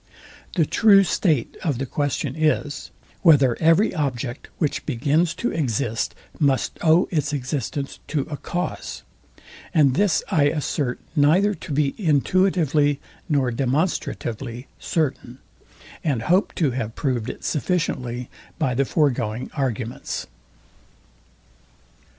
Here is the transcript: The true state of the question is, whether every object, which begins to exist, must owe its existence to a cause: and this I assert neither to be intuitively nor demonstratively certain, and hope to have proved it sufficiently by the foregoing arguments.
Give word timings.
The 0.55 0.65
true 0.65 1.03
state 1.03 1.55
of 1.63 1.77
the 1.77 1.85
question 1.85 2.35
is, 2.35 2.89
whether 3.21 3.55
every 3.59 3.93
object, 3.93 4.47
which 4.57 4.83
begins 4.87 5.35
to 5.35 5.51
exist, 5.51 6.15
must 6.39 6.79
owe 6.81 7.07
its 7.11 7.33
existence 7.33 7.99
to 8.07 8.21
a 8.21 8.35
cause: 8.35 9.03
and 9.75 9.93
this 9.93 10.23
I 10.31 10.45
assert 10.45 10.99
neither 11.15 11.53
to 11.53 11.71
be 11.71 11.93
intuitively 11.99 12.99
nor 13.29 13.51
demonstratively 13.51 14.65
certain, 14.79 15.37
and 16.03 16.23
hope 16.23 16.55
to 16.55 16.71
have 16.71 16.95
proved 16.95 17.29
it 17.29 17.43
sufficiently 17.43 18.27
by 18.57 18.73
the 18.73 18.85
foregoing 18.85 19.51
arguments. 19.53 20.25